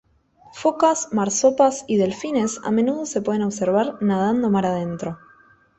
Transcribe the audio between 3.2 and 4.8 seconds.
pueden observar nadando mar